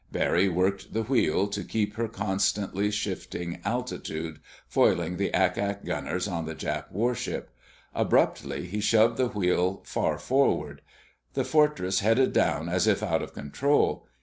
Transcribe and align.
Barry 0.11 0.49
worked 0.49 0.93
the 0.93 1.03
wheel 1.03 1.47
to 1.49 1.63
keep 1.63 1.93
her 1.93 2.07
constantly 2.07 2.89
shifting 2.89 3.59
altitude—foiling 3.63 5.17
the 5.17 5.31
ack 5.31 5.59
ack 5.59 5.85
gunners 5.85 6.27
on 6.27 6.47
the 6.47 6.55
Jap 6.55 6.89
warship. 6.91 7.51
Abruptly 7.93 8.65
he 8.65 8.79
shoved 8.81 9.17
the 9.17 9.27
wheel 9.27 9.83
far 9.85 10.17
forward. 10.17 10.81
The 11.35 11.43
Fortress 11.45 11.99
headed 11.99 12.33
down 12.33 12.67
as 12.67 12.87
if 12.87 13.03
out 13.03 13.21
of 13.21 13.33
control. 13.35 14.07